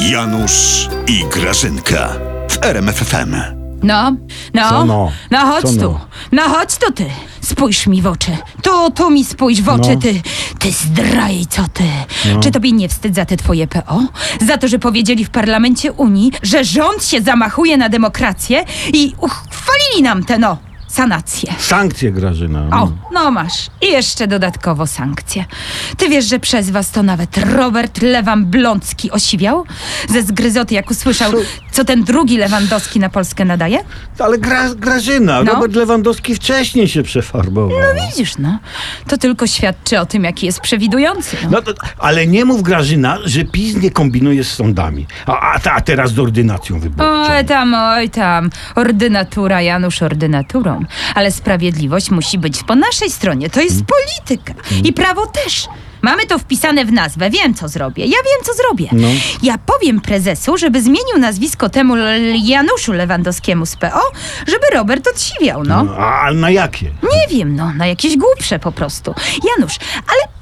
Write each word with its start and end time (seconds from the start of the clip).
Janusz 0.00 0.88
i 1.06 1.24
Grażynka 1.32 2.08
w 2.50 2.64
RMFFM. 2.64 3.36
No, 3.82 4.16
no, 4.54 4.68
Co 4.68 4.84
no? 4.84 5.12
no 5.30 5.38
chodź 5.38 5.62
Co 5.62 5.68
tu, 5.72 5.80
no? 5.80 6.00
no 6.32 6.42
chodź 6.42 6.76
tu 6.76 6.92
ty, 6.92 7.06
spójrz 7.40 7.86
mi 7.86 8.02
w 8.02 8.06
oczy, 8.06 8.36
tu, 8.62 8.90
tu 8.90 9.10
mi 9.10 9.24
spójrz 9.24 9.62
w 9.62 9.68
oczy 9.68 9.90
No. 9.94 10.00
ty, 10.00 10.22
ty 10.58 10.72
zdraj 10.72 11.46
co 11.46 11.62
ty. 11.72 11.84
No. 12.34 12.40
Czy 12.40 12.50
tobie 12.50 12.72
nie 12.72 12.88
wstyd 12.88 13.14
za 13.14 13.24
te 13.26 13.36
twoje 13.36 13.66
PO? 13.66 14.02
Za 14.46 14.58
to, 14.58 14.68
że 14.68 14.78
powiedzieli 14.78 15.24
w 15.24 15.30
parlamencie 15.30 15.92
Unii, 15.92 16.32
że 16.42 16.64
rząd 16.64 17.04
się 17.04 17.22
zamachuje 17.22 17.76
na 17.76 17.88
demokrację 17.88 18.64
i 18.92 19.14
uchwalili 19.18 20.02
nam 20.02 20.24
te 20.24 20.38
no, 20.38 20.56
sanacje. 20.92 21.54
Sankcje, 21.58 22.12
Grażyna. 22.12 22.68
O, 22.82 22.92
no 23.12 23.30
masz. 23.30 23.66
I 23.80 23.86
jeszcze 23.86 24.26
dodatkowo 24.26 24.86
sankcje. 24.86 25.44
Ty 25.96 26.08
wiesz, 26.08 26.24
że 26.24 26.38
przez 26.38 26.70
was 26.70 26.90
to 26.90 27.02
nawet 27.02 27.38
Robert 27.38 28.02
Lewan 28.02 28.44
Blącki 28.46 29.10
osiwiał? 29.10 29.64
Ze 30.08 30.22
zgryzoty, 30.22 30.74
jak 30.74 30.90
usłyszał, 30.90 31.32
co 31.72 31.84
ten 31.84 32.04
drugi 32.04 32.36
Lewandowski 32.38 33.00
na 33.00 33.08
Polskę 33.08 33.44
nadaje? 33.44 33.78
Ale 34.18 34.38
gra, 34.38 34.74
Grażyna, 34.74 35.42
No. 35.42 35.52
Robert 35.52 35.74
Lewandowski 35.74 36.34
wcześniej 36.34 36.88
się 36.88 37.02
przefarbował. 37.02 37.78
No, 37.80 38.06
Widzisz, 38.10 38.38
no. 38.38 38.58
To 39.08 39.18
tylko 39.18 39.46
świadczy 39.46 40.00
o 40.00 40.06
tym, 40.06 40.24
jaki 40.24 40.46
jest 40.46 40.60
przewidujący. 40.60 41.36
No. 41.44 41.48
No 41.50 41.62
to, 41.62 41.72
ale 41.98 42.26
nie 42.26 42.44
mów, 42.44 42.62
Grażyna, 42.62 43.18
że 43.24 43.44
PiS 43.44 43.76
nie 43.76 43.90
kombinuje 43.90 44.44
z 44.44 44.50
sądami. 44.54 45.06
A, 45.26 45.40
a, 45.54 45.60
a 45.74 45.80
teraz 45.80 46.12
z 46.12 46.18
ordynacją 46.18 46.80
wyborczą. 46.80 47.32
Oj 47.34 47.44
tam, 47.44 47.74
oj 47.74 48.10
tam. 48.10 48.50
Ordynatura, 48.74 49.62
Janusz, 49.62 50.02
ordynaturą. 50.02 50.84
Ale 51.14 51.30
sprawiedliwość 51.32 52.10
musi 52.10 52.38
być 52.38 52.62
po 52.62 52.74
naszej 52.76 53.10
stronie. 53.10 53.50
To 53.50 53.60
jest 53.60 53.82
polityka. 53.84 54.54
I 54.84 54.92
prawo 54.92 55.26
też. 55.26 55.68
Mamy 56.02 56.26
to 56.26 56.38
wpisane 56.38 56.84
w 56.84 56.92
nazwę. 56.92 57.30
Wiem, 57.30 57.54
co 57.54 57.68
zrobię. 57.68 58.04
Ja 58.04 58.16
wiem, 58.16 58.44
co 58.44 58.52
zrobię. 58.54 58.88
No. 58.92 59.08
Ja 59.42 59.58
powiem 59.58 60.00
prezesu, 60.00 60.58
żeby 60.58 60.82
zmienił 60.82 61.18
nazwisko 61.18 61.68
temu 61.68 61.94
Januszu 62.44 62.92
Lewandowskiemu 62.92 63.66
z 63.66 63.76
PO, 63.76 64.00
żeby 64.46 64.66
Robert 64.74 65.08
odsiwiał, 65.08 65.64
no. 65.64 65.84
No, 65.84 65.96
a, 65.96 66.32
na 66.32 66.50
jakie? 66.50 66.86
Nie 66.86 67.36
wiem, 67.38 67.56
no. 67.56 67.72
Na 67.72 67.86
jakieś 67.86 68.16
głupsze 68.16 68.58
po 68.58 68.72
prostu. 68.72 69.14
Janusz, 69.56 69.76
ale, 70.06 70.32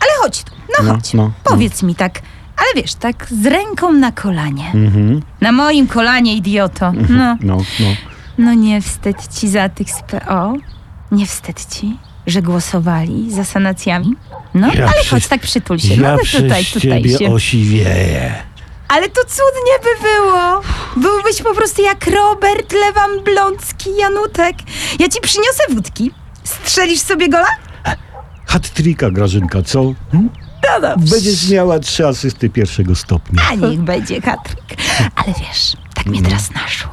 ale 0.00 0.10
chodź 0.22 0.42
tu. 0.44 0.52
No, 0.78 0.84
No, 0.84 0.94
chodź. 0.94 1.14
no, 1.14 1.22
no. 1.22 1.32
Powiedz 1.44 1.82
mi 1.82 1.94
tak, 1.94 2.20
ale 2.56 2.82
wiesz, 2.82 2.94
tak 2.94 3.26
z 3.30 3.46
ręką 3.46 3.92
na 3.92 4.12
kolanie. 4.12 4.70
Mhm, 4.74 5.22
Na 5.40 5.52
moim 5.52 5.86
kolanie, 5.86 6.34
idioto. 6.36 6.92
No. 7.08 7.36
no, 7.40 7.56
no. 7.80 7.86
No 8.38 8.54
nie 8.54 8.80
wstyd 8.82 9.16
ci 9.38 9.48
za 9.48 9.68
tych 9.68 9.90
z 9.90 10.02
PO? 10.02 10.52
Nie 11.12 11.26
wstyd 11.26 11.66
ci, 11.74 11.96
że 12.28 12.42
głosowali 12.42 13.32
za 13.32 13.44
sanacjami? 13.44 14.14
No, 14.54 14.66
Ja 14.74 14.84
ale 14.84 14.92
przez- 14.92 15.08
chodź, 15.08 15.26
tak 15.26 15.40
przytul 15.40 15.78
się. 15.78 15.94
Ja 15.94 16.12
no, 16.12 16.18
tutaj, 16.18 16.64
tutaj 16.64 17.02
ciebie 17.02 17.18
się. 17.18 17.32
osiwieję. 17.34 18.34
Ale 18.88 19.08
to 19.08 19.20
cudnie 19.24 19.72
by 19.82 20.08
było. 20.08 20.60
Byłbyś 20.96 21.42
po 21.42 21.54
prostu 21.54 21.82
jak 21.82 22.06
Robert 22.06 22.72
Lewan 22.72 23.10
Blącki 23.24 23.90
Janutek. 23.96 24.56
Ja 24.98 25.08
ci 25.08 25.20
przyniosę 25.20 25.62
wódki. 25.70 26.10
Strzelisz 26.44 27.00
sobie 27.00 27.28
gola? 27.28 27.46
Hat-tricka, 28.46 29.10
Grażynka, 29.10 29.62
co? 29.62 29.94
Hm? 30.12 30.28
No 30.64 30.80
dobrze. 30.80 31.14
Będziesz 31.14 31.50
miała 31.50 31.78
trzy 31.78 32.06
asysty 32.06 32.50
pierwszego 32.50 32.94
stopnia. 32.94 33.42
A 33.50 33.54
niech 33.54 33.80
będzie 33.80 34.20
hatryk. 34.20 34.58
Ale 35.14 35.34
wiesz, 35.40 35.76
tak 35.94 36.06
mnie 36.06 36.22
teraz 36.22 36.50
naszło, 36.54 36.90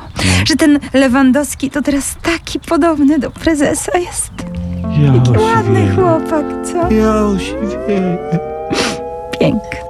że 0.48 0.56
ten 0.56 0.80
Lewandowski 0.94 1.70
to 1.70 1.82
teraz 1.82 2.16
taki 2.22 2.60
podobny 2.60 3.20
do 3.20 3.32
prezesa 3.32 3.98
jest. 3.98 4.32
Ja 5.00 5.14
Ładny 5.42 5.96
chłopak, 5.96 6.46
co? 6.64 6.94
Ja 6.94 7.26
osiwieję. 7.26 8.18
Piękny. 9.40 9.85